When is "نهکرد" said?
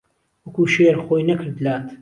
1.29-1.57